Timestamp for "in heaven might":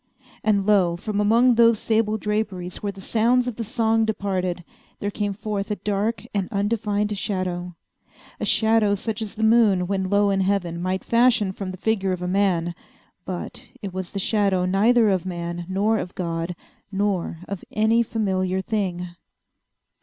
10.31-11.03